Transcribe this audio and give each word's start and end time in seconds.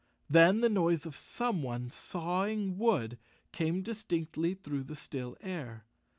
Then 0.27 0.61
the 0.61 0.67
noise 0.69 1.05
of 1.05 1.15
someone 1.15 1.91
sawing 1.91 2.79
wood 2.79 3.19
came 3.51 3.83
distinctly 3.83 4.55
through 4.55 4.85
the 4.85 4.95
still 4.95 5.37
air. 5.41 5.85